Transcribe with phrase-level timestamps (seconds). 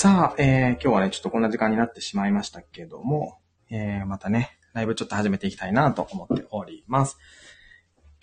[0.00, 7.18] さあ、えー、今日はね、ちょっとこんな時間になってしまいましたけども、えー、またね、ライブちょっと始めていきたいなと思っております。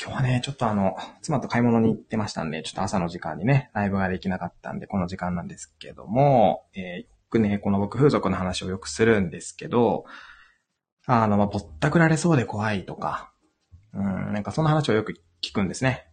[0.02, 10.06] 今日はね、ちょっとあの、妻と買い物に行ってましたんで、ちょっと朝の時間にね、ライブができなかったんで、この時間なんですけども、えー、よくね、この僕風俗の話をよくするんですけど、
[11.08, 13.34] あの、まあ、ぼったくられそうで怖いとか、
[13.94, 16.08] うん、なんかそんな話をよく聞くんですね。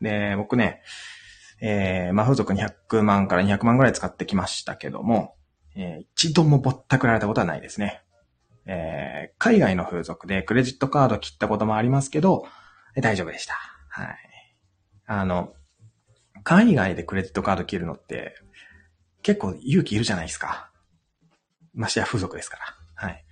[0.00, 0.80] で、僕ね、
[1.60, 5.34] えー、まあ、風俗200万から200万ぐらい使ってきましたけども、
[5.76, 8.02] えー、一度もぼったくられたことはないですね。
[8.66, 12.46] えー、海外の風俗でクレジットカード切ったこともありますけど、
[12.96, 13.54] えー、大丈夫でした。
[13.88, 14.16] はい。
[15.06, 15.54] あの、
[16.44, 18.34] 海外でクレジットカード切るのって、
[19.22, 20.70] 結構勇気いるじゃないですか。
[21.74, 23.08] ましてや風俗ですから。
[23.08, 23.24] はい。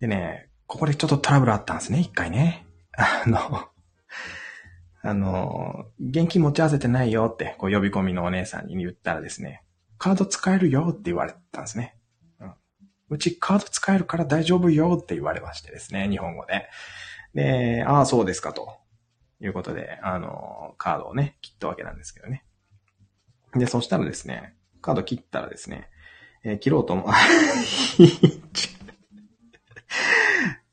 [0.00, 2.66] でね、ここでちょっとトラブルあったんですね、一回ね。
[2.96, 3.71] あの、
[5.02, 9.62] あの、現金持ち合わせてないよって、こう呼び込みのお姉さんに言ったらですね、
[9.98, 11.96] カード使えるよって言われたんですね。
[12.40, 12.54] うん。
[13.10, 16.68] うちカード使えるから大丈夫よって言われましてですね、日本語で。
[17.34, 18.82] で、ああ、そうですかと。
[19.44, 22.44] いうことで、あの、カードをね、切ったわけなんですけどね。
[23.54, 25.88] で、そしたらですね、カード切ったらですね、
[26.44, 27.06] えー、切ろうと思う。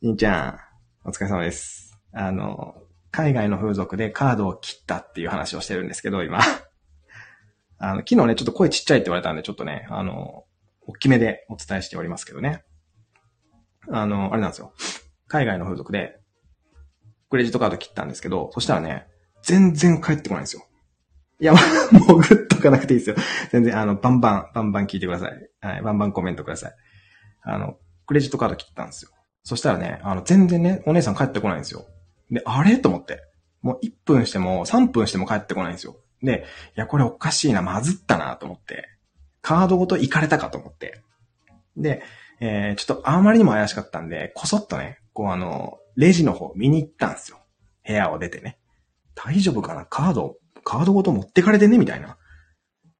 [0.01, 0.61] いいちゃ
[1.03, 1.97] ん、お疲れ様です。
[2.11, 2.75] あの、
[3.11, 6.39] 海外の風俗でカードを切ったっていう話をしてるんですけど、今。
[7.79, 10.45] あの、昨日ね、ちょっと声ちっちゃいって言われたんで、ちょっとね、あの、
[10.81, 12.63] 大きめでお伝えしておりますけどね。
[13.89, 14.73] あの、あれなんですよ。
[15.27, 16.19] 海外の風俗で、
[17.29, 19.07] クレジットカード切ったんですけど、そしたらね、
[19.43, 20.65] 全然帰ってこないんですよ。
[21.39, 23.15] いや、もうグッとかなくていいですよ。
[23.51, 25.49] 全然、あの、バンバン、バンバン聞いてください。
[25.61, 26.73] はい、バンバンコメントください。
[27.43, 29.11] あの、クレジットカード切ったんですよ。
[29.43, 31.85] そしたらね、あの、全然ね、お姉さん帰ってこないんですよ。
[32.31, 32.77] で、あれ？
[32.77, 33.23] と思って。
[33.61, 35.97] もう1分しても3分しても帰ってこないんですよ。
[36.23, 36.45] で、
[36.77, 38.87] いや、これおかしいな、まずったなと思って。
[39.41, 41.01] カードごと行かれたかと思って。
[41.75, 42.01] で、
[42.39, 47.39] えー、ちょっとあまりにも怪しかったんで、こそっとね、こうあの、レジの方見に行ったんですよ。
[47.85, 48.57] 部屋を出てね。
[49.15, 49.85] 大丈夫かな？
[49.85, 51.77] カード、カードごと持ってかれてね？
[51.77, 52.17] みたいな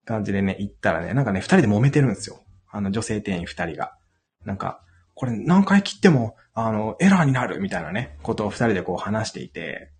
[0.06, 2.42] 感じでね、行ったらね、なんかね、二人で揉めてるんですよ。
[2.70, 3.94] あの、女性店員二人が。
[4.44, 4.81] なんか、
[5.19, 9.91] これ何回切っても、あの、エラーになるみたいなね、ことを二人でこう話していて、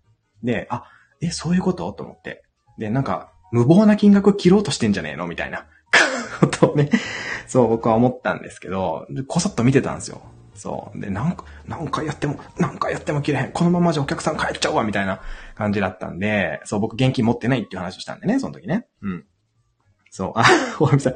[0.42, 0.84] で、あ、
[1.20, 1.92] え、そういうこと？
[1.92, 2.42] と思って。
[2.78, 5.26] で、なんか、無謀な金額切ろうとしてんじゃねえの？
[5.26, 5.66] みたいな
[6.40, 6.88] ことをね、
[7.46, 10.22] そう僕は思ったんですけど、こそっと見てたんですよ。
[10.54, 10.98] そう。
[10.98, 13.52] で、なんか、何回やっても、何回やっても切れへん。
[13.52, 15.20] このままじゃお客さん帰っちゃうわ、みたいな
[15.54, 18.86] 感じだったんで、そう、僕現金持ってないっていう話をしたんでね、その時ね。
[19.02, 19.26] うん。
[20.10, 20.32] そう。
[20.36, 20.44] あ、
[20.80, 21.14] おはみさん、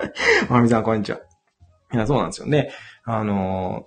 [0.50, 1.20] おはみさん、こんにちは。
[1.94, 2.50] いや、そうなんですよ。
[2.50, 2.70] で、
[3.04, 3.86] あの、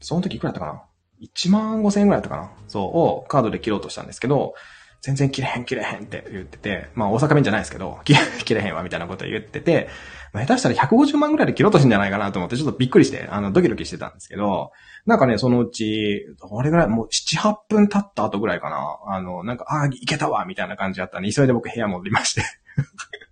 [0.00, 0.82] その時いくらだったかな
[1.22, 2.50] ?1 万5千円ぐらいだったかな？
[2.68, 4.54] そう、をカードで切ろうとしたんですけど、
[5.00, 8.14] 全然切れへん切れへんって言ってて、まあ大阪弁じゃないですけど、 切
[8.54, 9.88] れへんわみたいなこと言ってて、
[10.32, 14.72] まあ、下手したら150万ぐらいで切ろうとしてんじゃないかなと思ってちょっとびっくりして、あの、ドキドキしてたんですけど、
[15.06, 18.98] なんかね、そのうち、どれぐらい、もう7、8分経った後ぐらいかな？
[19.06, 22.42] あの、なんか、ああ、いけたわみたいな感じだったんで、急いで僕部屋戻りまして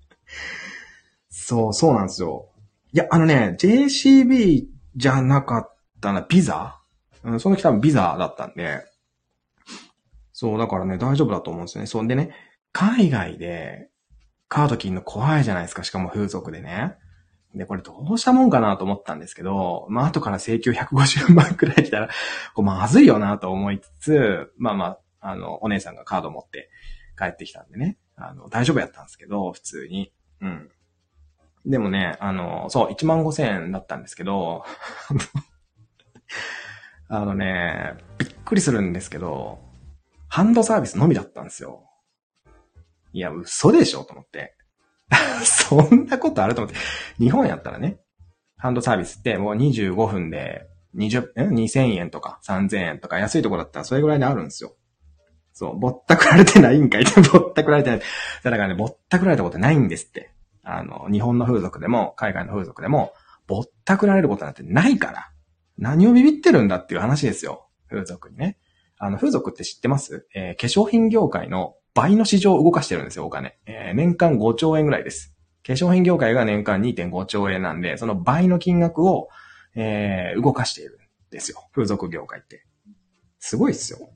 [1.28, 2.48] そう、そうなんですよ。
[2.92, 4.64] いや、あのね、JCB
[4.96, 6.80] じゃなかったな、ビザ？
[7.24, 8.84] うん、その時多分ビザだったんで、
[10.32, 11.86] そう、だからね、大丈夫だと思うんですよね。
[11.86, 12.34] そんでね、
[12.72, 13.88] 海外で
[14.48, 15.82] カード切るの怖いじゃないですか。
[15.82, 16.96] しかも風俗でね。
[17.54, 22.10] で、これどうしたもんかなと思ったんですけど、まあ後から請求150万くらい来たら、
[22.54, 26.68] こうまずいよなと思いつつ、まあまあ、あの、お姉さんがカード持って
[27.18, 30.12] 帰ってきたんでね、あの、大丈夫やったんですけど、普通に。
[30.42, 30.70] うん。
[31.64, 34.64] でもね、あの、そう、1万5千円だったんですけど、
[37.08, 39.60] あのね、びっくりするんですけど、
[40.28, 41.88] ハンドサービスのみだったんですよ。
[43.12, 44.56] いや、嘘でしょと思って。
[45.44, 46.78] そんなことあると思って。
[47.18, 47.98] 日本やったらね、
[48.56, 54.74] ハンドサービスってもう25分で20、え ?2000 円とか3000円とか安いとこだったらそれぐらいであるんですよ。
[55.52, 58.00] そう、ぼったくられてないんかいって、 ぼったくられてない。
[58.42, 60.30] だからね、ぼったくられたことないんですって。
[60.62, 63.14] あの、日本の風俗でも、海外の風俗でも、
[63.46, 65.30] ぼったくられることなんてないから。
[65.78, 67.68] 何をビビってるんだっていう話ですよ。
[67.88, 68.58] 風俗にね。
[68.98, 70.26] あの、風俗って知ってます？
[70.34, 73.58] えー、化粧品業界の倍の市場を動かしてるんですよ、お金。
[73.66, 75.34] えー、年間5兆円ぐらいです。
[75.66, 79.28] 化粧品業界が年間2.5兆円なんで、その倍の金額を、
[79.74, 80.98] えー、動かしているん
[81.30, 81.68] ですよ。
[81.72, 82.64] 風俗業界って。
[83.38, 84.10] すごいっすよ。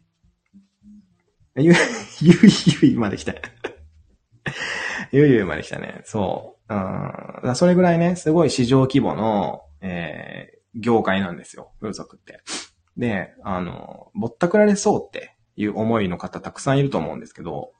[1.56, 1.72] ゆ、
[2.22, 2.36] ゆい
[2.82, 3.34] ゆいまで来た。
[5.12, 6.02] ゆいゆいまで来たね。
[6.04, 6.74] そう。
[6.74, 7.56] うん。
[7.56, 11.72] それぐらいね、すごい市場規模の、えー、業界なんですよ。
[11.80, 12.40] 風俗って。
[12.96, 17.72] で、あの、ぼったくられそうっていう思いの方たくさんいると思うんですけど、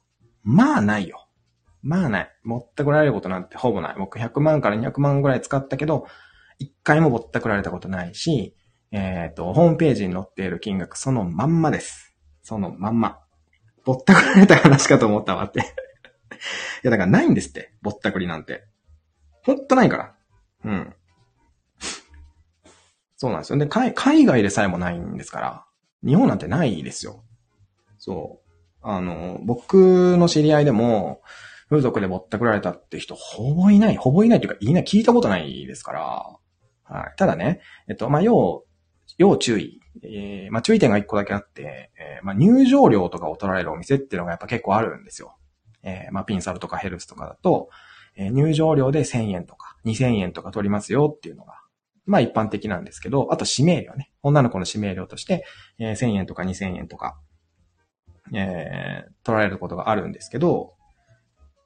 [0.43, 1.27] まあないよ。
[1.83, 2.31] まあない。
[2.45, 3.95] ぼったくられることなんてほぼない。
[3.99, 6.07] 僕100万から200万ぐらい使ったけど、
[6.59, 8.55] 一回もぼったくられたことないし、
[8.93, 12.15] えっ、と、ホームページに載っている金額そのまんまです。
[12.43, 13.21] そのまんま。
[13.85, 15.61] ぼったくられた話かと思ったわって。
[15.61, 15.63] い
[16.83, 17.73] や、だからないんですって。
[17.83, 18.65] ぼったくりなんて。
[19.45, 20.15] ほんとないから。
[20.65, 20.95] うん。
[23.21, 23.59] そうなんですよ。
[23.59, 23.93] で、海
[24.25, 25.65] 外でさえもないんですから。
[26.03, 27.23] 日本なんてないですよ。
[27.99, 28.79] そう。
[28.81, 31.21] あの、僕の知り合いでも、
[31.69, 36.01] 風俗でぼったくられたって人、ほぼいない、ほぼいないというか、いない、聞いたことないですから。
[36.85, 37.15] はい。
[37.19, 38.65] ただね、えっと、まあ、要、
[39.19, 39.83] 要注意。
[40.03, 45.37] えー、まあ、注意点が一個だけあって、えー、まあ、入場料とかを取られるお店っていうのがやっぱ結構あるんですよ。
[45.83, 47.69] えー、まあ、ピンサルとかヘルスとかだと、
[48.17, 51.60] えー、入場料で1000円とか2000円とか取りますよっていうのが、
[52.07, 54.11] まあ一般的なんですけど、あと指名料ね。
[54.23, 55.45] 女の子の指名料として、
[55.79, 57.19] えー、1000円とか2000円とか、
[58.33, 60.75] えー、取られることがあるんですけど、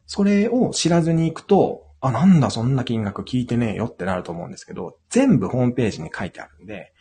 [0.07, 6.93] それを知らずに行くと、あ、なんだそんな金額聞いてねえよってなると思うんですけど、全部ホームページに書いてあるんで、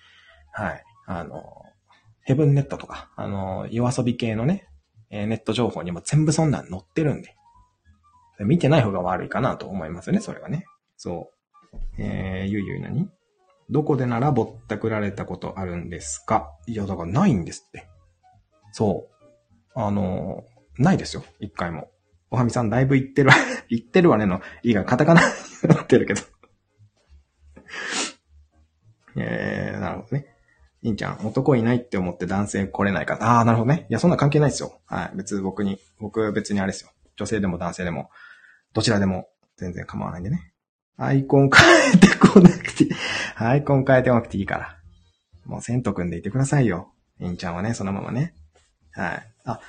[0.51, 0.83] はい。
[1.07, 1.43] あの、
[2.21, 4.67] ヘブンネットとか、あの、夜遊び系のね、
[5.09, 7.35] えネット情報にも全部そんなん載ってるんで、
[8.39, 10.65] 見てない方が悪いかなと思いますよね、それはね。
[10.95, 11.77] そう。
[11.97, 13.09] えー、ゆいゆい何
[13.69, 16.51] どこでならぼったくられたことあるんですか？
[16.67, 17.87] いや、だからないんですって。
[18.71, 19.07] そ
[19.75, 19.79] う。
[19.79, 20.43] あの、
[20.77, 21.23] ないですよ。
[21.39, 21.89] 一回も。
[22.31, 23.35] おはみさんだいぶ言ってるわ、
[23.69, 25.27] 言ってるわねの、いいがカタカナに
[25.69, 26.21] なってるけど。
[29.15, 30.27] えー、なるほどね。
[30.81, 33.17] いんちゃん、男いないって思って男性来れないか。
[33.21, 33.85] ああ、なるほどね。
[33.89, 34.81] いや、そんな関係ないですよ。
[34.85, 35.17] はい。
[35.17, 36.91] 別に僕に、僕別にあれですよ。
[37.15, 38.09] 女性でも男性でも、
[38.73, 40.52] どちらでも全然構わないんでね。
[40.97, 42.87] アイコン変えてこなくて。
[43.35, 44.77] アイコン変えてこなくていいから。
[45.45, 46.93] もう、セント君でいてくださいよ。
[47.19, 48.33] いんちゃんはね、そのままね。
[48.91, 49.33] はい。
[49.45, 49.59] あ、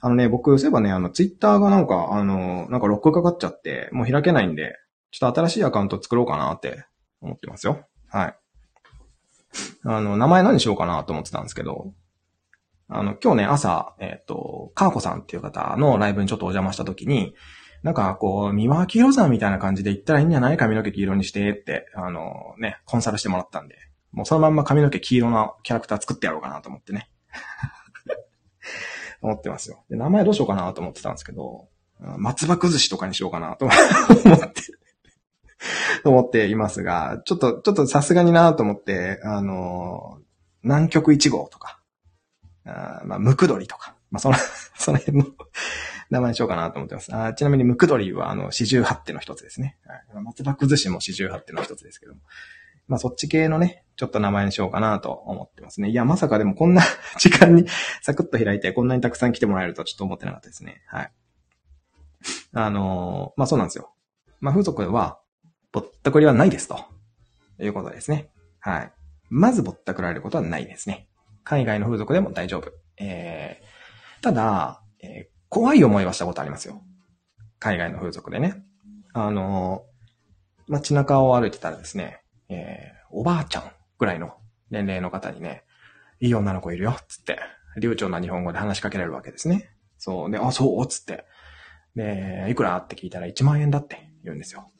[0.00, 4.76] あのね、僕、そういえばね、あの、ツイッターがなんか、あの、なんかロックかかっちゃって、もう開けないんで、
[5.10, 6.84] ちょっと新しいアカウント作ろうかなって
[7.20, 7.86] 思ってますよ。
[8.08, 8.36] はい。
[9.84, 11.92] あの、名前何しようかなと思ってたんですけど、
[12.88, 17.34] あの、今日ね、朝、えっ、ー、と、カーコさんっていう方のライブにちょっとお邪魔した時に、
[17.82, 23.76] なんか、こう、三輪明宏さんみたいな感じで言ったらいいんじゃない髪の毛黄色にしてって、あの、ね、コンサルしてもらったんで、
[24.12, 27.10] もうそのまんま髪の毛黄色なキャラクター作ってやろうかなと思ってね。
[29.20, 29.84] 思ってますよ。
[29.90, 31.68] で、名前どうしようかなと思ってたんですけど、
[31.98, 34.62] 松葉崩しとかにしようかなと思って
[36.02, 40.18] と 思っていますが、ちょっと、ちょっとさすがになと思って、あの、
[40.62, 41.80] 南極一号とか、
[42.64, 44.36] あまあ、ムクドリとか、まあ、その
[44.76, 45.26] その辺の
[46.10, 47.14] 名前にしようかなと思ってます。
[47.14, 49.76] あちなみにムクドリは、あの、四十八手の一つですね。
[49.86, 52.20] はい、松葉崩しも四十八手の一つですけども。
[52.88, 55.90] まあそっち系のね、ちょっと名前にしようかなと思ってますね。
[55.90, 56.82] いや、まさかでもこんな
[57.18, 57.66] 時間に
[58.02, 60.82] サクッと開いてこんなにたくさん来てもらえるとちょっと思ってなかったですね。
[60.86, 61.12] はい。
[62.54, 63.92] あのー、まあそうなんですよ。
[64.40, 65.18] まあ風俗は、
[65.72, 66.96] ぼったくりはないですと。
[67.58, 68.28] いうことですね。
[68.60, 68.92] はい。
[69.28, 71.08] まずぼったくられることはないですね。
[71.44, 72.72] 海外の風俗でも大丈夫。
[72.98, 76.82] えー、ただ、えー、怖い思いはしたことありますよ。
[77.58, 78.62] 海外の風俗でね。
[79.12, 79.84] あの、
[80.68, 84.34] 街中を歩いてたらですね、えー、おばあちゃんぐらいの
[84.70, 85.64] 年齢の方にね、
[86.20, 87.38] いい女の子いるよ、つって、
[87.80, 89.70] 流暢な日本語で話しかけられるわけですね。
[89.98, 90.30] そう。
[90.30, 91.24] で、あ、そう、つって。
[91.94, 92.76] で、いくら？
[92.76, 94.70] って聞いたら1万円だって言うんですよ。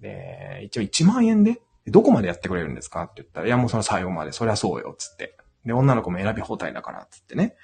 [0.00, 1.60] で、一応1万円で？
[1.86, 3.04] どこまでやってくれるんですか？
[3.04, 5.36] って言ったら、いやもうその最後まで、そりゃそうよ、つって。
[5.64, 7.56] で、女の子も選び放題だから、つってね。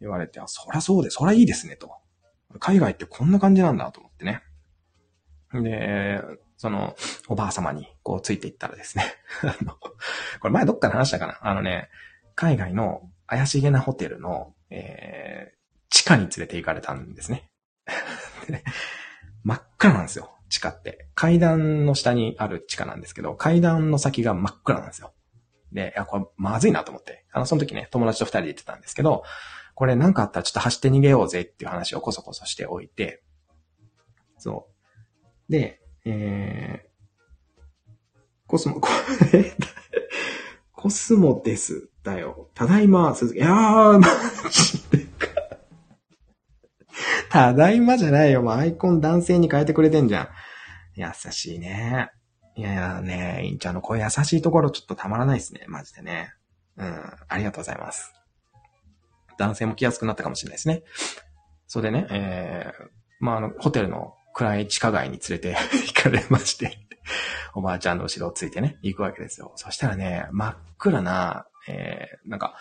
[0.00, 1.90] 言われて、あ、そりゃそうで、そりゃいいですね、と。
[2.60, 4.42] 海外ってこんな感じなんだと思ってね。
[5.52, 6.20] で、
[6.56, 6.96] その、
[7.28, 9.04] おばあ様に、こう、ついていったらですね
[9.42, 9.94] あの、こ
[10.44, 11.88] れ前どっかで話したかなあのね、
[12.34, 15.56] 海外の怪しげなホテルの、えー、
[15.90, 17.50] 地下に連れて行かれたんですね。
[19.44, 21.08] 真っ暗なんですよ、地下って。
[21.14, 25.12] 階段の下にある地下なんですけど、階段の先が真っ暗なんですよ。
[25.72, 27.24] で、いや、これまずいなと思って。
[27.32, 29.24] あの、その時ね、友達と二人で行ってたんですけど、
[29.76, 33.22] これなんかあったらちょっと走って逃げようぜっていう話をこそこそしておいて、
[34.38, 34.68] そ
[35.48, 35.52] う。
[35.52, 37.60] で、えー、
[38.46, 38.80] コスモ、
[40.72, 42.48] コスモですだよ。
[42.54, 44.08] ただいま、鈴木、いやー、マ
[44.50, 45.28] ジでか。
[47.28, 48.40] ただいまじゃないよ。
[48.40, 50.28] もうアイコン男性に変えてくれてんじゃん。
[50.94, 52.10] 優しいね。
[52.54, 55.66] いやいやね、インちゃんの声優しいところちょっとたまらないですね。
[55.68, 56.32] マジでね。
[56.78, 57.12] うん。
[57.28, 58.15] ありがとうございます。
[59.38, 60.82] 男性も来やすくなったかもしれないですね。
[61.66, 62.84] それでね、えー、
[63.20, 66.78] まあ、あの、ホテルの暗い地下街に連れて 行かれまして
[67.54, 69.52] おばあちゃんの後ろをついてね、行くわけですよ。
[69.56, 72.54] そしたらね、真っ暗な、えー、なんか、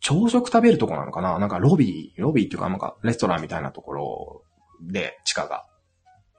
[0.00, 1.38] 朝食食べるとこなのかな？
[1.38, 4.44] なんかロビー、ロビーっていうかなんかレストランみたいなところ
[4.82, 5.66] で、地下が。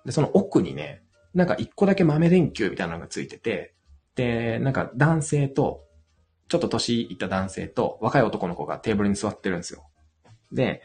[0.04, 3.76] で、その奥にね、なんか一個だけ豆電球みたいなのがついてて、
[4.16, 5.86] で、なんか男性と、
[6.52, 9.86] ちょっと年いった男性と若い男の子がテーブルに座ってるんですよ。
[10.52, 10.82] で、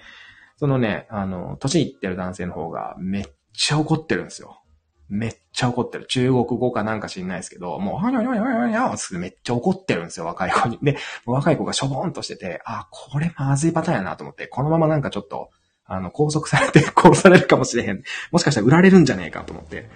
[0.58, 4.62] そのね、あの、年いってる男性の方がめっちゃ怒ってるんですよ。
[5.08, 6.06] めっちゃ怒ってる。
[6.06, 10.78] 中国語かなんか知んないですけど、もう、はにゃにゃにゃにゃにゃってめっちゃ怒ってるんですよ、若い子に。
[10.80, 15.50] で、若い子がしょぼんとしてて、あ、これまずいパターンやなと思って、このままなんかちょっと、
[15.84, 18.04] あの、拘束されて 殺されるかもしれへん。
[18.30, 19.90] もしかしたら売られるんじゃねえかと思って。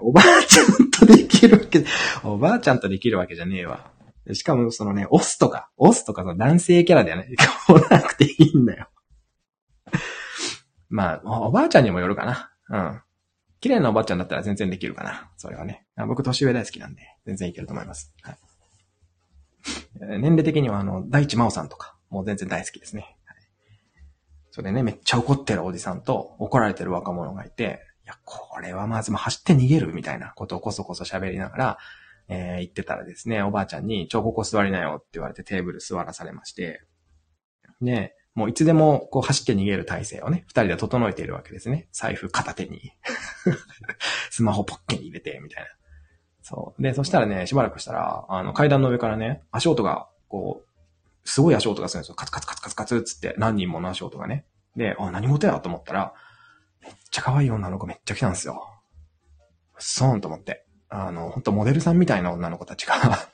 [0.00, 1.82] おばあちゃんとできるわけ、
[2.22, 3.90] おばあちゃんとできるわけじゃねえわ。
[4.34, 7.28] しかもそのね、オスとか、オスとかの男性キャラではね、
[7.66, 8.88] 来なくていいんだよ。
[10.88, 12.52] まあ、おばあちゃんにもよるかな。
[12.70, 13.02] うん。
[13.60, 15.30] 綺麗なおばあちゃんだったら全然できるかな。
[15.36, 15.86] それはね。
[16.06, 18.14] 僕年上大好きなんで、全然いけると思います。
[18.22, 18.38] はい。
[20.00, 23.16] 年齢的にはあの、大地真央さんとか、もう全然大好きですね。
[23.26, 23.36] はい、
[24.50, 31.78] それでね、めっちゃ怒ってるおじさんと怒られてる若者がいて、いや、これはまずも走って逃げるみたいなことをこそこそ喋りながら、
[32.28, 36.82] えー、言ってたらですね、おばあちゃんに、ちょ、ここ座りなよって言われてテーブル座らされまして、
[37.80, 41.88] で、もういつでもこう走って逃げる体制をね、二人で整えているわけですね。
[41.90, 42.92] 財布片手に。
[44.30, 45.68] スマホポッケに入れて、みたいな。
[46.42, 46.82] そう。
[46.82, 52.14] で、そしたらね、しばらくしたら、あの、階段の上からね、足音が、こう、すごい足音がするんですよ。
[52.14, 54.46] カツカツカツカツカツつって、何人もの足音がね。
[54.76, 56.14] で、あ、何事やと思ったら、
[56.80, 58.62] めっちゃ可愛い女の子めっちゃ来たんですよ。
[59.78, 60.64] そーんと思って。
[60.88, 62.94] あの、ほんとモデルさんみたいな女の子たちが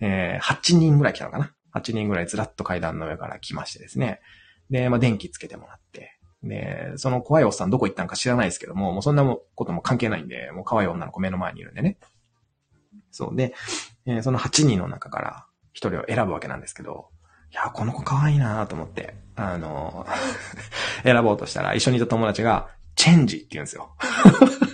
[0.00, 4.20] えー、8人ぐらい来たのかな？8人ぐらいずらっと階段の上から来ましてですね。
[4.68, 6.18] で、まあ、電気つけてもらって。
[6.42, 11.98] で、その怖いおっさんどこ行ったんか知らないですけども、もうそんなことも関係ないんで、もう可愛い女の子目の前にいるんでね。
[13.10, 13.54] そうで、
[14.06, 17.08] えー、その8人の中から1人を選ぶわけなんですけど、
[17.52, 20.06] いや、この子可愛いなと思って、あの
[21.04, 23.94] 選ぼうとしたら一緒にいた友達が、チェンジって言うんですよ。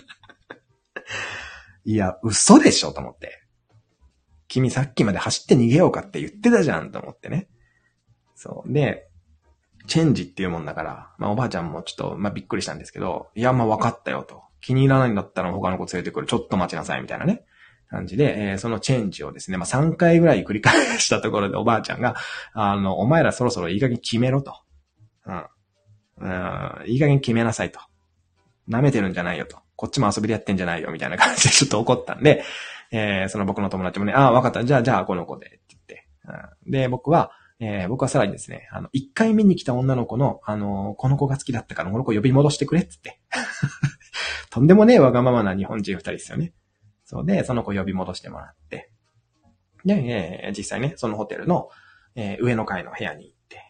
[1.85, 3.43] いや、嘘でしょと思って。
[4.49, 7.49] 君さっきまで走って逃げようかって言ってたじゃんと思ってね。
[8.35, 8.73] そう。
[8.73, 9.09] で、
[9.87, 14.43] チェンジっていうもんだから、まあおばあちゃんもちょっと、まあびっくりしたんですけど、いや、まあ分かったよと。
[14.61, 16.27] 気に入らないんだったら他の子連れてくる。
[16.27, 17.45] ちょっと待ちなさいみたいなね。
[17.91, 22.17] 感じで、えー、そのチェンジをですね、まあ3回ぐらい繰り返したところでおばあちゃんが、
[22.53, 24.55] あの、お前らそろそろいい加減決めろと。
[25.27, 25.45] うん。
[26.21, 27.81] うん、いい加減決めなさいと。
[28.69, 29.59] 舐めてるんじゃないよと。
[29.79, 32.43] こっちも遊びでやってんじゃないよみたいな感じで ちょっと怒ったんで、
[32.91, 34.65] えー、その僕の友達もね、ああ、わかった。
[34.65, 36.09] じゃあ、じゃあ、この子で、って言って。
[36.65, 37.31] うん、で、僕は、
[37.61, 43.21] えー、僕はさらにですね、あの、一回目に来た女の子の、あのー、この子が好きだったから、この子呼び戻してくれ、っつって。
[44.51, 46.55] とんでもねえわがままな日本人二人ですよね。
[47.05, 48.91] そうで、その子呼び戻してもらって。
[49.85, 51.69] で、えー、実際ね、そのホテルの、
[52.17, 53.63] えー、上の階の部屋に行って。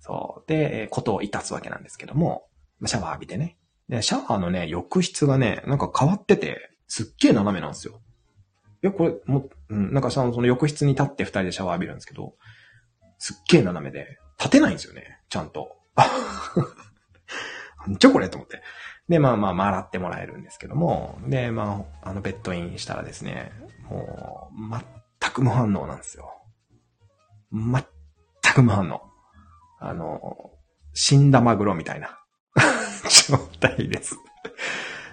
[0.00, 0.48] そう。
[0.48, 2.48] で、ことをいたすわけなんですけども、
[2.84, 3.59] シャワー浴びてね。
[3.90, 8.00] で、シャワーのね、浴室がね、なんか変わってて、すっげえ斜めなんですよ。
[8.82, 12.34] いや、これ、もうん、なんかその、その浴室に立って二人でシャワー浴びるんですけど、
[13.18, 15.76] すっげえ斜めで、立てないんですよね、ちゃんと。
[15.96, 18.62] なんじゃこれと思って。
[19.08, 23.50] で、まあまあ、まあ、洗ってもらえるんですけども、で、まあ、あの、ベッドインしたらですね、
[23.88, 24.80] もう、
[25.20, 26.32] 全く無反応なんですよ。
[27.52, 27.84] 全
[28.54, 29.02] く無反応。
[29.80, 30.52] あの、
[30.94, 32.19] 死んだマグロみたいな
[33.30, 34.16] 状態です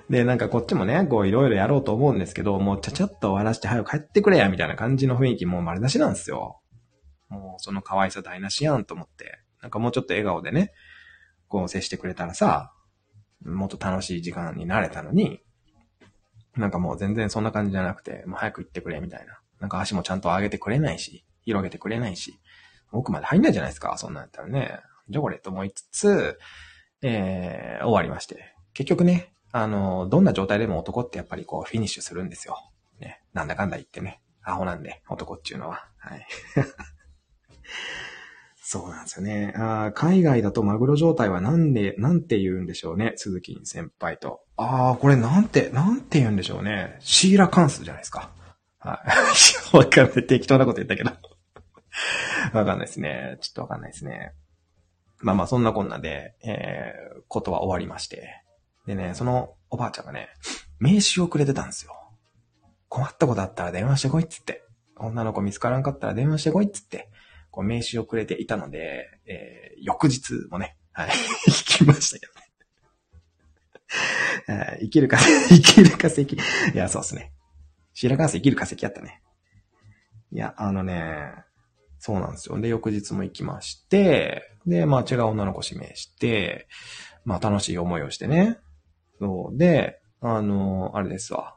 [0.09, 6.62] で、なんかこっちもね、こういろいろやろうと思うんですけど、もうちゃちゃっと終わらして早く帰ってくれや、みたいな感じの雰囲気もう丸出しなんですよ。
[7.27, 9.39] もうその可愛さ台無しやんと思って。
[9.62, 10.71] なんかもうちょっと笑顔でね、
[11.50, 12.71] こう接してくれたらさ、
[13.43, 15.41] もっと楽しい時間になれたのに、
[16.55, 19.39] なんかもう全然そんな感じじゃなくて、もう早く行ってくれみたいな。
[19.59, 22.39] なんか足もちゃんと上げてくれないし、広げてくれないし、
[22.93, 24.79] 奥まで入んないじゃないですか、そんなんやったらね。
[25.09, 26.39] じゃこれと思いつつ、
[27.01, 28.56] えー、終わりまして。
[28.74, 32.58] 結局ね、あの、どんな状態でも男ってやっぱりこうフィニッシュするんですよ。
[33.00, 33.22] ね。
[33.34, 34.22] なんだかんだ言ってね。
[34.44, 35.88] アホなんで、男っていうのは。
[35.98, 36.27] はい。
[38.70, 39.54] そうなんですよね。
[39.56, 43.13] あ海外だとマグロ状態はなんで、なんて言うんでしょうね。
[43.16, 44.42] 鈴木先輩と。
[44.58, 46.98] ああ、これなんて、なんて言うんでしょうね。
[47.00, 48.30] シーラカンスじゃないですか。
[48.80, 49.01] は
[49.74, 49.75] い。
[49.77, 50.27] わかんない。
[50.27, 51.12] 適当なこと言ったけど。
[52.54, 53.38] わかんないですね。
[53.42, 54.34] ちょっとわかんないですね。
[55.19, 58.43] まあまあ、そんなこんなで、えー、ことは終わりまして。
[58.86, 60.29] でね、そのおばあちゃんがね、
[60.79, 61.93] 名刺をくれてたんですよ。
[62.89, 64.63] 困ったことあったら電話してこいっつって。
[65.00, 67.09] 女の子見つからんかったら電話してこいっつって、
[67.51, 71.09] こう名刺をくれていたので、えー、翌日もね、はい、
[71.45, 72.38] 行きましたけどね。
[74.79, 76.21] 生きる化石、 生きる化石。
[76.21, 76.38] い
[76.75, 77.31] や、そうっすね。
[77.93, 79.21] 白川さん生きる化石やったね。
[80.31, 81.33] いや、あのね、
[82.00, 82.59] そうなんですよ。
[82.59, 86.67] で、翌日も行きまして、で、まあ違う女の子指名して、
[87.25, 88.57] まあ楽しい思いをしてね。
[89.19, 89.57] そう。
[89.57, 91.55] で、あの、あれですわ。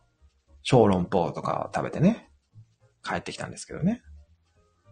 [0.63, 2.31] 小籠包とか食べてね。
[3.03, 4.03] 帰ってきたんですけどね。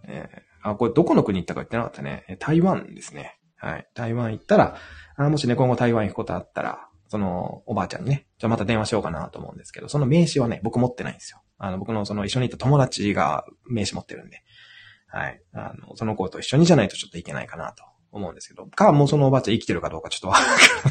[0.06, 2.36] えー、あ、これどこの国行ったか言ってなかったね。
[2.40, 3.38] 台湾ですね。
[3.56, 3.88] はい。
[3.94, 4.76] 台湾行ったら、
[5.16, 11.42] あもしね、今後台湾行くことあったら、その、おばあちゃんにね、じゃあまた電話しようかなと思うんですけど、その名刺はね、僕持ってないんですよ。
[11.58, 14.42] あの、僕のその一緒に行った友達が名刺持ってるんで、
[15.08, 15.40] はい。
[15.52, 20.42] あの、その子と一緒にじゃないとちょっといけないかなと思うんですけど、か、もうそのおばあちゃん生きてるかどうかちょっとわか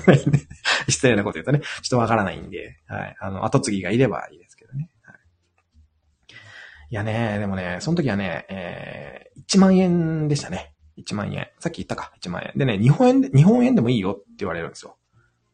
[0.07, 0.39] らないんで、
[0.89, 3.15] 失礼なこと言うとね、ちょっとわからないんで、はい。
[3.19, 4.89] あの、後継ぎがいればいいですけどね。
[5.01, 5.15] はい、
[6.91, 10.73] いやね、でもね、その時はね、えー、1万円でしたね。
[10.97, 11.49] 1万円。
[11.59, 12.53] さっき言ったか、1万円。
[12.55, 14.97] でね、日本円で、日本円でもいいよって言われるんですよ。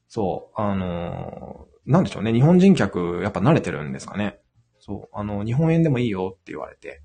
[0.08, 2.32] そう、あのー、なんでしょうね。
[2.32, 4.40] 日本人客、やっぱ慣れてるんですかね。
[4.80, 7.02] そう、あの、日本円でもいいよって言われて。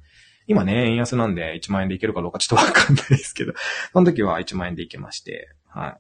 [0.49, 3.53] 今ね、円安なんで1万円でいけるかどうかちょっとわかんないですけど、
[3.93, 5.99] その時は1万円でいけまして、は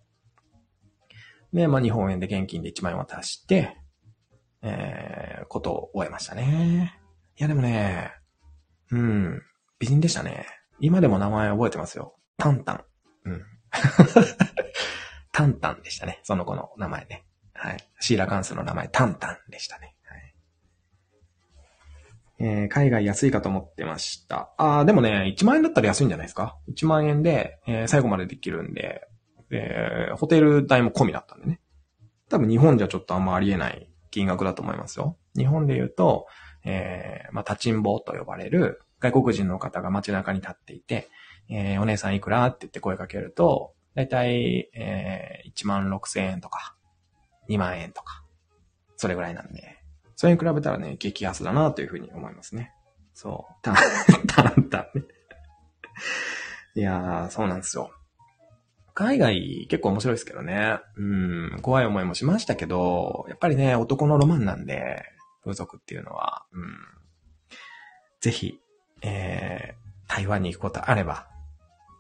[1.53, 1.57] い。
[1.57, 3.77] で、まあ日本円で現金で1万円渡して、
[4.63, 6.99] えー、ことを終えましたね。
[7.39, 8.11] いやでもね、
[8.91, 9.43] うん、
[9.79, 10.47] 美人でしたね。
[10.81, 12.17] 今でも名前覚えてますよ。
[12.39, 12.85] タンタン。
[13.27, 13.45] うん。
[15.31, 16.21] タンタンでしたね。
[16.23, 17.27] その子の名前ね。
[17.53, 17.77] はい。
[18.01, 19.95] シーラカンスの名前、タンタンでしたね。
[22.41, 24.53] えー、海外安いかと思ってました。
[24.59, 29.03] あー、でもね、1万円だったら安いんじゃないですか ?1 万円で、えー、最後までできるんで、
[29.51, 31.61] えー、ホテル代も込みだったんでね。
[32.29, 35.17] 多分日本じゃちょっとあんまありえない金額だと思いますよ。
[35.37, 36.27] 日本で言うと、
[36.65, 41.09] えー、まあ、立ちんぼと呼ばれる外国人の方が街中に立っていて、
[41.49, 46.77] えー、お姉さんいくらって言って声かけると、だいたい、えー、1万6千円とか、
[47.49, 48.23] 2万円とか、
[48.97, 49.78] それぐらいなんで、
[50.19, 52.73] それに比べたらね、激安だなというふうに思いますね。
[53.15, 53.55] そう。
[53.63, 53.73] た、
[54.27, 55.05] たんたんね。
[56.75, 57.93] いやー、そうなんですよ。
[58.95, 60.81] 海外結構面白いですけどね。
[60.97, 65.05] うん、怖い思いもしましたけど、やっぱりね、男のロマンなんで、
[65.45, 66.77] 風俗っていうのは、うん。
[68.21, 68.59] ぜひ、
[69.03, 71.29] えー、台湾に行くことあれば、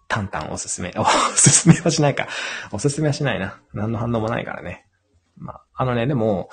[0.08, 0.92] タンタンおすすめ。
[0.98, 1.04] お
[1.36, 2.26] すすめはしないか。
[2.72, 3.60] おすすめはしないな。
[3.72, 4.88] 何の反応もないからね。
[5.36, 6.50] まあ、あのね、でも、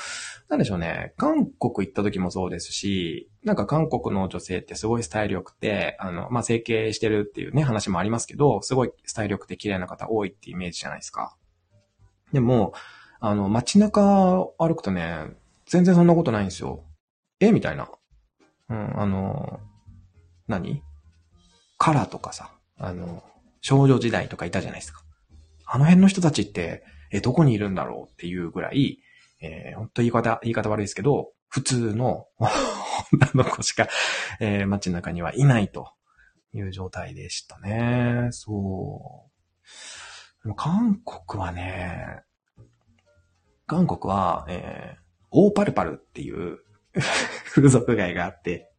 [0.49, 1.15] なんでしょうね。
[1.17, 11.35] 韓国行った時もそうですし、なんか韓国の女性ってすごいスタイル良くて、あの、まあ、整形してるっていうね、話もありますけど、すごいスタイル良くて綺麗な方多いってイメージじゃないですか。
[12.33, 12.73] でも、
[13.19, 15.31] あの、街中歩くとね、
[15.65, 16.83] 全然そんなことないんですよ。
[17.39, 17.51] え？
[17.51, 17.89] みたいな。
[18.69, 19.59] うん、あの、
[20.47, 20.83] 何？
[21.79, 23.23] カラーとかさ、あの、
[23.61, 25.01] 少女時代とかいたじゃないですか。
[25.65, 28.99] あの辺の人たちって、え、どこにいるんだろうっていうぐらい、
[29.41, 32.27] えー、本当言い方、言い方悪いですけど、普通の
[33.13, 33.87] 女の子しか、
[34.39, 35.91] えー、街の中にはいないと
[36.53, 38.29] いう状態でしたね。
[38.31, 39.29] そ
[40.43, 40.55] う。
[40.55, 42.21] 韓国はね、
[43.67, 46.59] 韓国は、えー、オーパルパルっていう
[47.53, 48.71] 風俗街があって、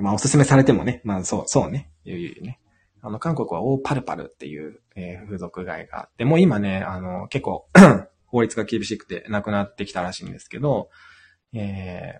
[0.00, 2.60] まあおすすめされてもね、まあそう、そうね、いう、ね。
[3.00, 7.68] あの、韓国はオーパルパルっていう、えー、風俗街があって、もう今ね、あの、結構
[8.34, 10.90] 法律が厳しくてなくなってきたらしいんですけど、
[11.52, 12.18] え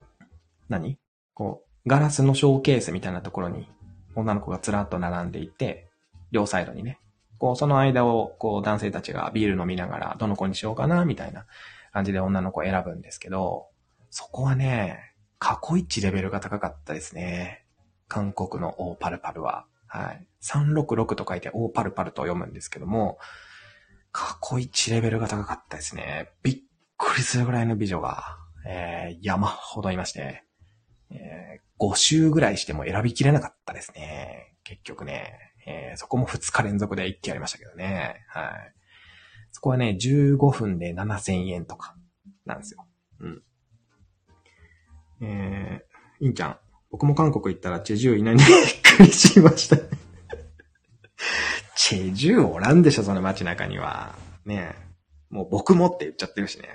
[0.00, 0.24] ー、
[0.68, 0.96] 何？
[1.34, 3.68] こう、ガラスのショーケースみたいなところに
[4.14, 5.88] 女の子がずらっと並んでいて、
[6.30, 7.00] 両サイドにね。
[7.38, 11.46] こう、その間を、こう、男性たちがビール飲みながら、どの子にしようかな、みたいな
[11.92, 13.66] 感じで女の子を選ぶんですけど、
[14.10, 17.64] そこはね、過去一レベルが高かったですね。
[18.06, 19.66] 韓国のオーパルパルは。
[19.88, 20.24] はい。
[20.42, 23.18] 366と書いてオーパルパルと読むんですけども、
[24.12, 26.30] 過去一レベルが高かったですね。
[26.42, 26.58] びっ
[26.96, 30.44] くりするぐらいの美女が、えー、山ほどいまして、
[31.10, 34.56] えー、5周ぐらいしても選びきれなかったですね。
[34.64, 35.38] 結局ね。
[35.66, 38.24] えー、そこも2日連続で一気ありましたけどね。
[38.28, 38.74] はい。
[39.52, 41.94] そこはね、15分で7000円とか、
[42.46, 42.86] なんですよ。
[43.20, 43.42] うん。
[45.22, 46.58] えー、インちゃん。
[46.90, 48.56] 僕も韓国行ったらチェジュいないにびっ
[48.96, 49.76] くりしました
[51.82, 54.14] チェジュおらんでしょ、その街中には。
[54.44, 54.74] ね
[55.30, 56.68] もう僕もって言っちゃってるしね。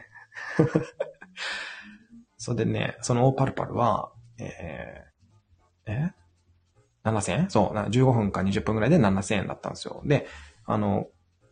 [2.38, 6.14] それでね、そのオーパルパルは、えー、え
[7.04, 10.02] ?7000 円そう、15分か20分ぐらいで7000円だったんですよ。
[10.06, 10.26] で、
[10.66, 11.06] あの、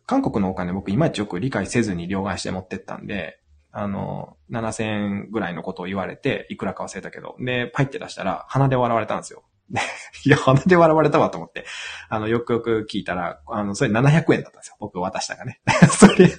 [0.04, 3.38] 韓国のお金僕いまいちよく理解せずに両替して持ってったんで、
[3.70, 9.44] あの、7000円ぐらいのことを言われて、いくらか忘れたけど、で、パイって出したら、鼻で笑われたんですよ。
[10.24, 11.64] いや、鼻で笑われたわと思って、
[12.08, 14.76] あの、よくよく聞いたら、あの、それ700円だったんですよ。
[14.78, 15.60] 僕渡したがね。
[15.90, 16.30] それ、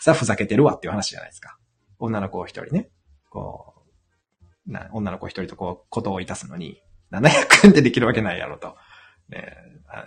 [0.00, 1.58] さ、ふざけてるわっていう話じゃないですか。
[1.98, 2.90] 女の子を一人ね、
[3.30, 3.74] こ
[4.66, 8.76] う、な、女の子一人とこう、ことをいたすのに、700円でできるわけないやろと。
[9.30, 9.56] ね、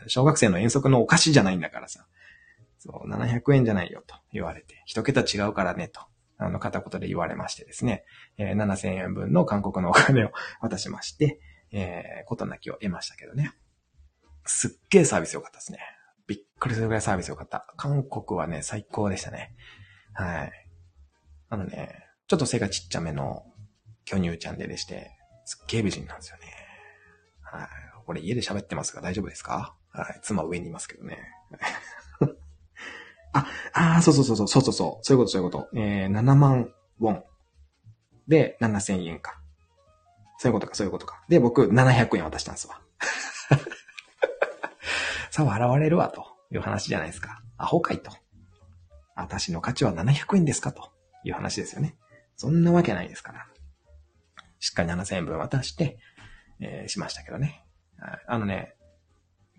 [0.07, 2.05] 小学生の遠足のお菓子じゃないんだからさ。
[2.77, 6.01] そう、700円じゃないよと言われて、一桁違うからねと。
[6.37, 8.03] あの、片言で言われましてですね、
[8.37, 11.39] えー、7000円分の韓国のお金を渡しまして、
[11.71, 13.53] えー、ことなきを得ましたけどね。
[14.45, 15.79] すっげーサービス良かったですね。
[16.27, 17.73] びっくりするぐらいサービス良かった。
[17.77, 19.55] 韓国はね、最高でしたね。
[20.13, 20.51] はい。
[21.49, 23.43] あのね、ちょっと背がちっちゃめの
[24.05, 25.11] 巨乳ちゃんででして、
[25.45, 26.43] すっげー美人なんですよね。
[27.41, 27.67] はい。
[28.05, 29.75] これ家で喋ってますが大丈夫ですか？
[29.89, 30.19] はい。
[30.23, 31.19] 妻上にいますけどね。
[33.33, 35.69] あ、ああ、そうそうそうそう、そうそうそう、そういうこと、そういうこと。
[35.75, 37.23] えー、7万ウォン。
[38.27, 39.40] で、7000円か。
[40.41, 41.21] そういうことか、そういうことか。
[41.29, 42.81] で、僕、700円渡したんですわ。
[45.29, 47.43] さあ、笑われるわ、という話じゃないですか。
[47.57, 48.11] アホかいと。
[49.13, 50.91] 私の価値は700円ですかと
[51.23, 51.95] いう話ですよね。
[52.37, 53.47] そんなわけないですから。
[54.57, 55.99] しっかり7000円分渡して、
[56.59, 57.63] えー、しましたけどね。
[58.25, 58.73] あのね、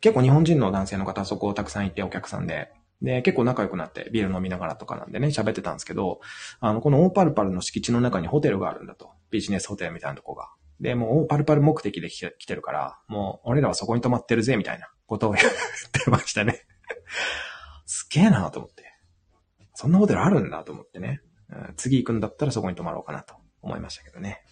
[0.01, 6.21] 結構日本人の男性の方そこをたくさんいてお客さんで、で、結構仲良くなってビール飲みながらとかなんでね、喋ってたんですけど、
[6.59, 9.13] あの、このオーパルパルの敷地の中にホテルがあるんだと。
[9.31, 10.51] ビジネスホテルみたいなとこが。
[10.83, 15.45] で、もうパルパル目的で来てるから、もう俺らはそこに泊まってるぜ、みたいなことを言っ
[15.93, 16.67] てましたね。
[17.87, 18.93] すげえなと思って。
[19.75, 21.21] そんなホテルあるんだと思ってね。
[21.51, 24.43] うん次行くんだったらそこに泊まろうかなと思いましたけどね。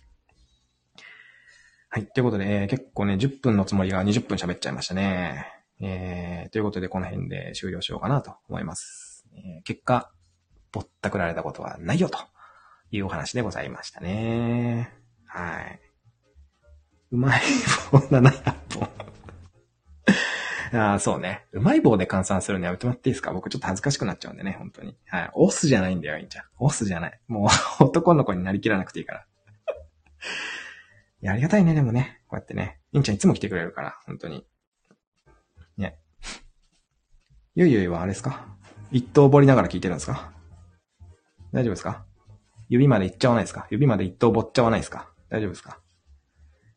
[1.89, 2.07] はい。
[2.07, 5.47] ということで、結構ね、10分のつもりが20分喋っちゃいましたね。
[5.81, 9.27] えー、ということで、この辺で終了しようかなと思います。
[9.35, 10.13] えー、結果、
[10.71, 12.19] ぼったくられたことはないよと
[12.93, 14.93] いうお話でございましたね。
[15.27, 15.90] はい。
[17.13, 17.41] うまい
[17.91, 18.89] 棒700本。
[20.73, 21.47] ああ、そうね。
[21.51, 23.33] うまい棒で換算するのやめてもらっていいですか？
[23.33, 24.97] 僕ちょっと恥ずかしくなっちゃうんでね、本当に。
[25.09, 25.31] はい。
[25.35, 26.45] オスじゃないんだよ、いいんちゃん。
[26.59, 27.21] オスじゃない。
[27.27, 27.49] も
[27.81, 29.27] う男の子になりきらなくていいから。
[31.23, 32.23] いや、ありがたいね、でもね。
[32.29, 32.79] こうやってね。
[32.93, 34.47] インちゃんいつも来てくれるから、本当に。
[35.77, 35.99] ね。
[37.57, 38.47] ゆいゆいはあれですか？
[38.93, 40.31] 一刀彫りながら聞いてるんですか？
[41.53, 42.05] 大丈夫ですか？
[42.69, 43.67] 指まで行っちゃわないですか？
[43.71, 45.11] 指まで一刀彫っちゃわないですか？
[45.31, 45.81] 大丈夫ですか？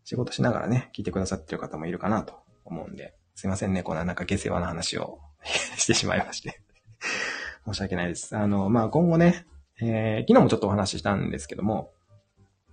[0.04, 2.36] 仕事しながらね、聞いてくださってる方もいるかなと
[2.66, 5.20] 思うんで、すいませんね、こんななんか下世話な話を
[5.78, 6.62] してしまいまして
[7.66, 8.36] 申し訳ないです。
[8.38, 9.46] あの、まあ、今後ね、
[9.82, 11.94] えー、昨日もちょっとお話ししたんですけども、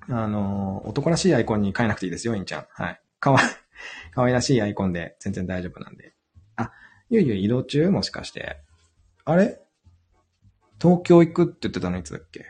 [0.08, 2.66] あの、男らしいアイコンに変えなくていいですよ、インちゃん。
[2.70, 3.00] はい。
[3.20, 3.38] かわ、
[4.12, 6.14] かわいらしいアイコンで全然大丈夫なんで。
[6.56, 6.72] あ、
[7.10, 7.90] いゆいよ移動中？
[7.90, 8.58] もしかして。
[9.24, 9.60] あれ？
[10.80, 12.46] 東京行くって言ってたのいつだっけ？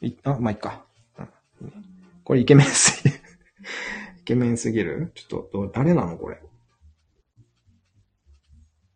[0.00, 0.84] い、あ、まあ、いっか。
[1.60, 1.84] うん、
[2.28, 3.16] これイケメンすぎる
[4.20, 5.12] イケメンすぎる？
[5.14, 6.42] ちょっと、誰なのこれ？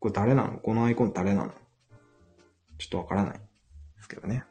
[0.00, 0.58] これ誰なの？
[0.58, 1.52] このアイコン誰なの？
[2.76, 3.40] ちょっとわからないで
[4.02, 4.44] すけどね。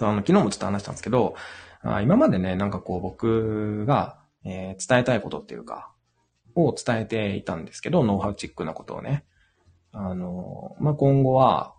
[0.00, 1.34] あの、昨日もちょっと話したんですけど、
[1.82, 5.92] あ今までね、なんかこう僕が、えー、伝えたいことっていうか、
[6.54, 9.26] を伝えていたんですけど、ノウハウチックなことをね。
[9.92, 11.74] あの、まあ、今後は、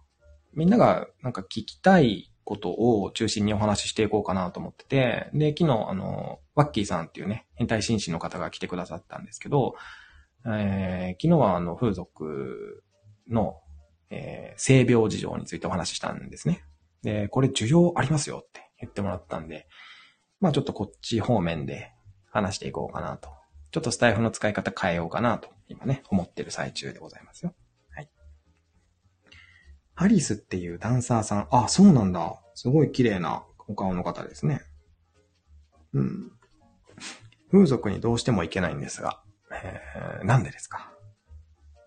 [0.54, 9.76] みんながなんか聞きたいことを中心にお話ししていこうかなと思ってて、で、昨日、あの、ワッキーさんっていうね、変態紳士の方が来てくださったんですけど、
[10.48, 12.84] えー、昨日はあの、風俗
[13.30, 13.62] の、
[14.10, 16.64] えー、性病事情についてお話ししたんですね。
[17.04, 19.68] で、これ需要ありますよって言ってもらったんで、
[20.40, 21.92] まあちょっとこっち方面で
[22.32, 23.30] 話していこうかなと。
[23.70, 27.54] ちょっとスタイフの使い方変えようかなと、今ね、思ってる最中でございますよ。
[30.00, 30.10] はい。
[30.10, 32.40] ハリスっていうダンサーさん、あ、そうなんだ。
[32.56, 34.62] すごい綺麗なお顔の方ですね。
[35.94, 36.32] うん。
[37.52, 40.92] 風俗にどうしても行けないんですが、えー、なんでですか？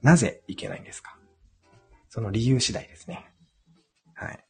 [0.03, 1.17] なぜ行けないんですか？
[2.11, 3.25] その理由次第ですね。
[4.15, 4.45] はい。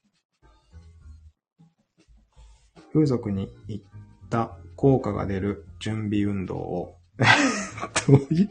[2.92, 3.84] 風俗に行っ
[4.28, 6.96] た効果が出る準備運動を
[8.08, 8.50] どういう？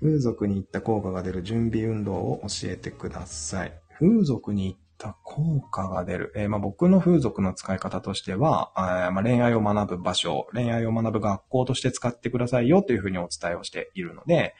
[0.00, 3.72] 風俗に行った効果が出る準備運動を教えてください。
[3.98, 6.32] 風俗に行った効果が出る。
[6.36, 8.72] えー、まあ、僕の風俗の使い方としては、
[9.06, 14.54] あまあ、恋愛を学ぶ場所、恋愛を学ぶ学校として使ってくださいよというふうにお伝えをしているので、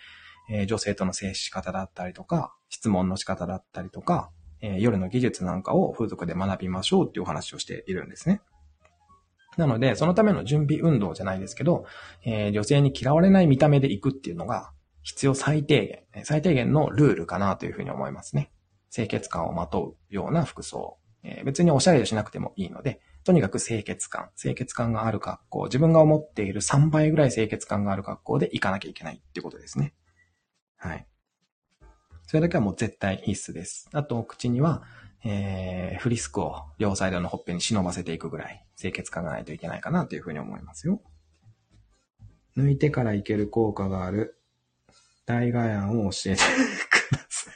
[0.51, 8.40] えー、女性との接し方だったりとか、質問の仕方だったりとか、えー、夜の技術なんかを風俗で学びましょうっていうお話をしているんですね。
[9.57, 11.85] なので、そのための準備運動じゃないですけど、
[12.24, 14.72] えー、女性に嫌われない見た目で行くっていうのが
[15.09, 18.53] 必要最低限、最低限のルールかなというふうに思いますね。
[18.92, 20.99] 清潔感をまとうような服装。
[21.23, 29.94] えー、別におしゃれしなくてもいいので、とにかく清潔感、清潔感がある格好、自分が思っている3倍ぐらい清潔感がある格好で行かなきゃいけないってことですね。
[30.77, 31.07] はい。
[32.27, 33.88] それだけはもう絶対必須です。
[33.94, 34.83] あと、口には、
[35.25, 41.01] えー、フリスクを両サイドのほっぺに忍ばせていくぐらい清潔感がないといけないかなというふうに思いますよ。
[42.59, 44.38] 抜いてからいける効果がある
[45.29, 46.43] 代替案を教えて
[46.91, 47.55] ください。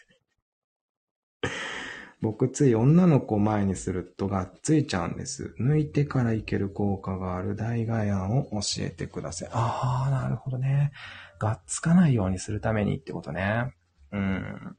[2.21, 5.55] 僕つい女の子を前にするとがっついちゃうんです。
[5.59, 9.49] 抜いてからいける効果がある代替案を教えてください。
[9.53, 10.93] ああ、なるほどね。
[11.41, 13.73] がっつかないようにするためにってことね。
[14.13, 14.77] うん。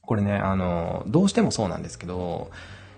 [0.00, 2.52] これね、あの、どうしてもそうなんですけど、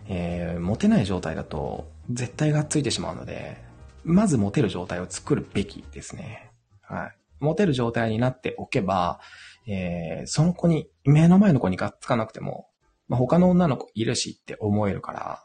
[0.07, 3.57] えー、モテない状態だと絶対がっついてしまうので、
[4.05, 6.51] まずモテる状態を作るべきですね。
[6.83, 7.20] はい。
[7.41, 9.21] モテる状態になっておけば、
[9.67, 12.69] えー、その子に、目の前の子にがっつかなくても、
[13.09, 15.43] まあ、他の女の子いるしって思えるから、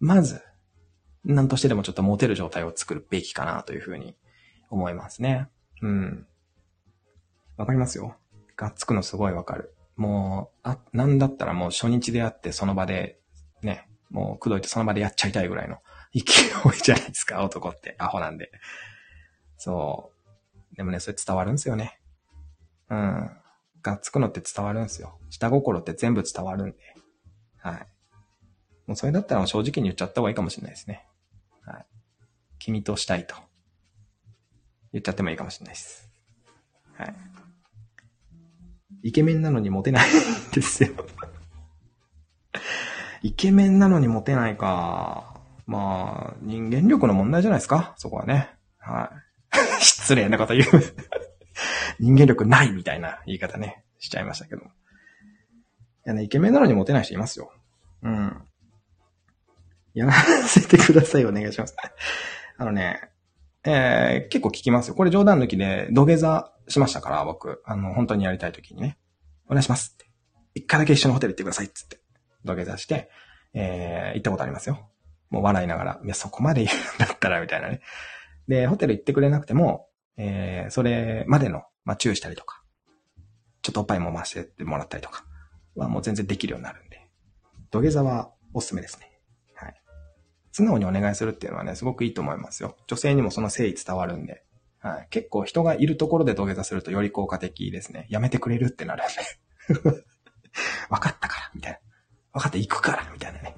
[0.00, 0.40] まず、
[1.24, 4.16] 何としてでもちょっとモテる状態を作るべきかなというふうに
[4.70, 5.48] 思いますね。
[5.82, 6.26] うん。
[7.56, 8.16] わかりますよ。
[8.56, 9.74] がっつくのすごいわかる。
[9.96, 13.18] もう、あ、なんだったらもう初日で会ってその場で、
[13.62, 15.78] ね、もう口説いてその場でやっちゃいたいぐらいの
[16.12, 16.24] 勢い
[16.82, 17.96] じゃないですか、男って。
[17.98, 18.50] アホなんで。
[19.56, 20.13] そう。
[20.76, 22.00] でもね、それ伝わるんすよね。
[22.90, 23.30] うん。
[23.82, 25.18] がっつくのって伝わるんすよ。
[25.30, 26.78] 下心って全部伝わるんで。
[27.58, 27.86] はい。
[28.86, 31.06] もうそれだったら正直に言っちゃった方がいいかもしれないですね。
[31.64, 31.86] はい。
[32.58, 33.34] 君としたいと。
[34.92, 36.08] 言っちゃってもいいかもしれないです。
[36.94, 37.14] はい。
[39.02, 40.12] イケメンなのにモテないん
[40.52, 40.90] ですよ。
[43.22, 45.40] イケメンなのにモテないか。
[45.66, 47.94] まあ、人間力の問題じゃないですか？
[47.96, 48.50] そこはね。
[48.78, 49.10] は
[49.52, 49.56] い。
[50.04, 50.66] 失礼なこと言う。
[51.98, 54.60] 人間力ないみたいな言い方ね、しちゃいましたけど。
[54.62, 54.64] い
[56.04, 57.50] やね、イケメンなのにモテない人いますよ。
[58.02, 58.44] うん。
[59.94, 60.12] やら
[60.46, 61.74] せてください、お願いします。
[62.58, 63.00] あのね、
[63.64, 64.94] えー、結構聞きますよ。
[64.94, 67.62] これ冗談抜きで土下座しましたから、僕。
[67.64, 68.98] あの、本当にやりたい時にね。
[69.46, 70.04] お願いしますって。
[70.54, 71.98] 一回だけ一緒のホテル行ってくださいっつって。
[72.44, 73.08] 土下座して、
[73.54, 74.90] えー、行ったことありますよ。
[75.30, 77.80] もう笑いながら、いや、そこまで言うんだったら、みたいなね。
[78.48, 82.62] で、ホテル行ってくれなくても、えー、それまでの、まあ、チューしたりとか、
[83.62, 85.24] ちょっとおっぱいも回してってもらったりとか、
[85.74, 87.08] はもう全然できるようになるんで、
[87.70, 89.20] 土下座はおすすめですね。
[89.54, 89.74] はい。
[90.52, 92.76] 素直にお願いするっていうのはね、すごくいいと思いますよ。
[92.86, 94.44] 女性にもその誠意伝わるんで、
[94.78, 95.06] はい。
[95.10, 98.06] 結構人がいるところで土下座するとより効果的ですね。
[98.10, 99.82] やめてくれるってなるんで。
[100.90, 101.78] 分かったから、みたいな。
[102.34, 103.56] 分かった、行くから、みたいなね。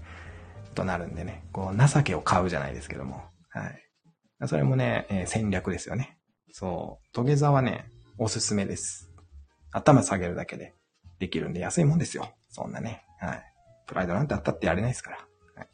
[0.74, 1.44] となるんでね。
[1.52, 3.24] こう、情けを買うじゃないですけども。
[3.48, 3.82] はい。
[4.46, 6.16] それもね、えー戦略ですよね。
[6.58, 7.08] そう。
[7.12, 7.84] 土下座はね、
[8.16, 9.10] おすすめです。
[9.72, 10.72] 頭下げるだけで
[11.18, 12.30] できるんで安いもんですよ。
[12.48, 13.04] そんなね。
[13.20, 13.42] はい。
[13.86, 15.18] プライドなんてあったってやれないですから。
[15.54, 15.68] はい、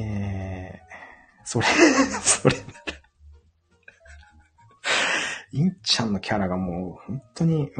[0.00, 1.66] えー、それ、
[2.24, 2.72] それなら。
[5.52, 7.70] インちゃんのキャラがもう、本当に、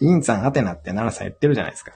[0.00, 1.94] インさんアテナって奈良さん言ってるじゃないですか。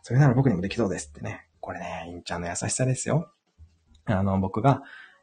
[0.00, 1.46] それなら僕にもできそうですってね。
[1.60, 3.30] これね、インちゃんの優しさですよ。
[4.06, 4.80] あの、僕が、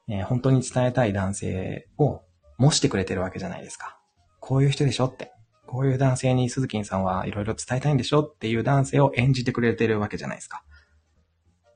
[0.09, 2.21] えー本当に伝えたい男性を
[2.57, 3.97] 模してくれてるわけじゃないですか。
[4.39, 5.31] こういう人でしょって。
[5.65, 10.63] こういう男性に鈴木さんはいろいろ伝えたいんでしょっていう男性を演じてくれてるわけじゃないですか。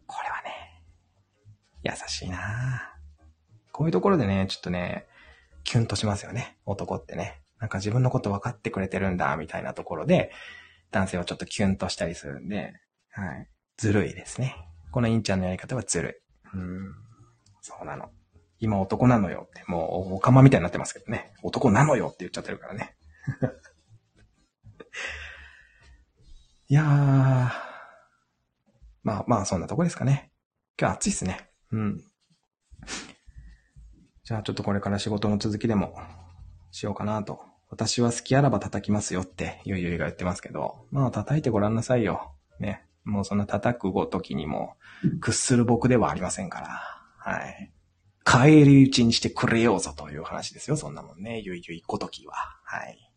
[0.06, 0.84] これはね、
[1.84, 2.94] 優しいな
[3.72, 5.08] こういうところでね、ちょっとね、
[5.64, 6.58] キュンとしますよね。
[6.66, 7.42] 男ってね。
[7.60, 10.32] なんか自分のこと分かってくれてるんだ、みたいなところで、
[10.92, 12.74] 男性はちょっとキュンとしたりするんで、
[13.12, 13.48] はい。
[13.78, 14.56] ずるいですね。
[14.92, 16.58] このインちゃんのやり方はずるい。
[16.58, 16.94] うん。
[17.62, 18.10] そうなの。
[18.60, 21.34] 今男なのよって、もう、おかまみたいになってますけどね。
[21.44, 22.96] 男なのよって言っちゃってるからね。
[26.70, 26.88] いやー。
[29.04, 30.32] まあまあ、そんなとこですかね。
[30.80, 31.50] 今日暑いっすね。
[31.72, 32.04] うん。
[34.24, 35.96] じゃあちょっとこれから仕事の続きでも
[36.72, 37.40] しようかなと。
[37.70, 42.34] 私は好きあらば叩きますよってゆいゆいが言ってますけど、まあ叩いてごらんなさいよ。
[42.60, 42.86] ね。
[43.06, 44.76] もうそんな叩くごときにも
[45.22, 46.68] 屈する僕ではありませんから。
[47.18, 47.72] はい。
[48.30, 50.76] 帰り討ちにしてくれようぞという話ですよ。
[50.76, 51.40] そんなもんね。
[51.40, 52.34] ゆいゆいごときは。
[52.66, 53.10] はい。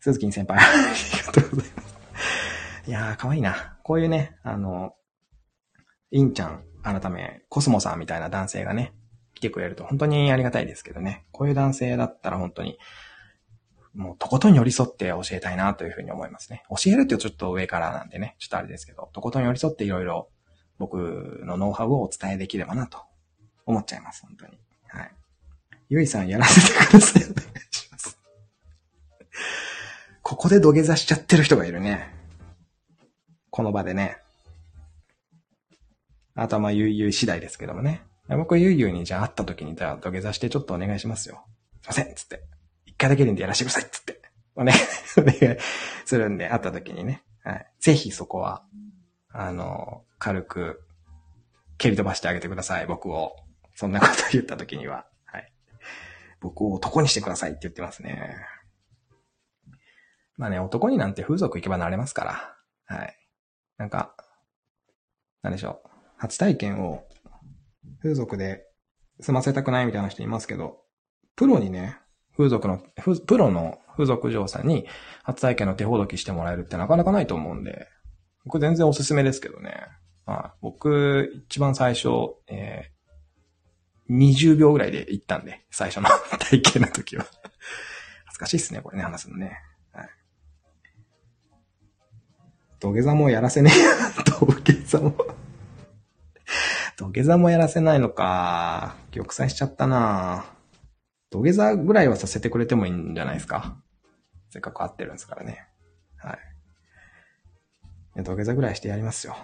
[0.00, 1.92] 鈴木先輩、ありがとうございます。
[2.86, 3.78] いやー、かわいいな。
[3.84, 4.94] こういうね、あの、
[6.10, 8.92] インちゃん、改め、コスモさんみたいな男性がね、
[9.32, 11.24] 来てくれると本当にありがたいですけどね。
[11.32, 12.78] こういう男性だったら本当に、
[13.94, 16.64] もうとことん寄り添って教えたいなというふうに思いますね。
[16.68, 20.28] 教えるってちょっと上からなんでね、ちょっとあれですけど、とことん寄り添っていろいろ
[20.78, 22.98] 僕のノウハウをお伝えできればなと
[23.66, 24.58] 思っちゃいます、本当に。
[24.88, 25.10] はい。
[25.88, 27.22] ゆいさんやらせてください。
[27.24, 28.18] お願いします。
[30.22, 32.12] ここで土下座しちゃってる人がいるね。
[33.50, 34.16] この場でね。
[36.34, 38.02] あとはまあ、ゆいゆい次第ですけどもね。
[38.28, 41.44] 僕、ゆいゆいにじゃあ会った時に、じゃあ土下座してちょっとお願いしますよ。
[41.82, 42.42] すいませんつって。
[42.86, 44.22] 一回だけでいいんでやらせてくださいつって。
[44.54, 44.78] お願い、
[45.18, 45.58] お願い
[46.04, 47.22] するんで、会った時にね。
[47.42, 47.66] はい。
[47.80, 48.64] ぜひそこは、
[49.30, 50.82] あの、軽く、
[51.78, 53.36] 蹴り飛ばしてあげてください、僕を。
[53.74, 55.06] そんなこと言った時には。
[55.24, 55.52] はい。
[56.40, 58.36] 僕を男にしてくださいって言ってますね。
[60.36, 62.96] まあね、男になんて風俗行けばなれますから。
[62.96, 63.16] はい。
[63.78, 64.14] なんか、
[65.42, 65.88] なんでしょう。
[66.16, 67.04] 初体験を
[68.00, 68.64] 風俗で
[69.20, 70.82] 済ませたくないみたいな人いますけど、
[71.36, 71.96] プロにね、
[72.36, 72.78] 風俗の、
[73.26, 74.86] プロの風俗嬢さんに
[75.22, 77.88] 初体験の手ほどきしてもらえるってなかなかないと思うんで、
[78.44, 79.86] 僕全然おすすめですけどね。
[80.26, 82.08] まあ、僕、一番最初、
[82.48, 82.91] え、
[84.12, 87.24] 20秒ぐらいで行ったんで、最初の 体験の時は。
[88.26, 89.58] 恥ずかしいっすね、これね、話すのね。
[89.92, 90.08] はい。
[92.78, 94.22] 土下座もやらせねえ。
[94.30, 95.16] 土下座も
[96.96, 98.96] 土下座もやらせないのか。
[99.10, 100.44] 玉砕しちゃったな
[101.30, 103.76] 土下座ぐらいはさせてくれてもいいんじゃないですか。
[104.50, 105.66] せっかく会ってるんですからね。
[106.16, 106.38] は
[108.16, 108.22] い。
[108.22, 109.36] 土下座ぐらいしてやりますよ。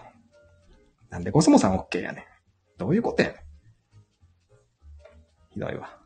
[1.08, 2.24] なんでコスモさん OK やねん。
[2.76, 3.47] どういうことやねん。
[5.58, 5.98] ひどいわ。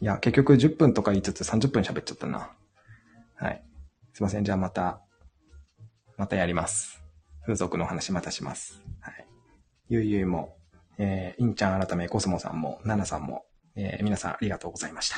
[0.00, 2.52] いや、結局10分とか言いつつ30分喋っちゃったな。
[3.34, 3.64] はい。
[4.12, 4.44] すいません。
[4.44, 5.00] じゃあまた、
[6.16, 7.02] またやります。
[7.42, 8.80] 風俗の話またします。
[9.00, 9.26] はい。
[9.88, 10.56] ゆいゆいも、
[10.96, 15.16] えー、インちゃん改めコスモさんも、ナナさんも、えー、皆さんありがとうございました。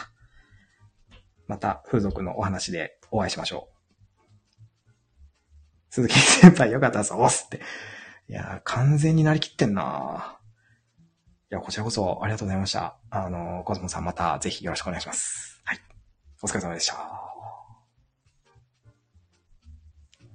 [1.46, 4.62] また風俗のお話でお会いしましょう。
[5.90, 7.12] 鈴木先輩よかったです。
[7.12, 7.60] おすって。
[8.30, 10.38] いやー完全になりきってんな
[11.50, 12.96] いや、こちらこそありがとうございました。
[13.10, 15.60] あの、コスモさんまたぜひよろしくお願いします。
[15.64, 15.80] はい。
[16.42, 17.33] お疲れ様でした。